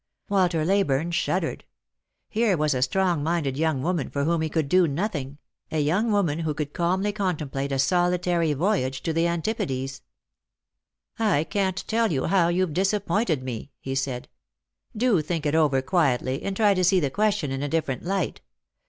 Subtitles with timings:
[0.29, 1.63] Walter Leyburne shuddered.
[2.27, 5.37] Here was a strong minded young woman for whom he could do nothing—
[5.71, 10.01] a young woman who could calmly contemplate a solitary voyage to the Antipodes."
[11.19, 14.27] I can't tell you how you've disappointed me," he said."
[14.97, 18.41] Do think it over quietly, and try to see the question in a different light.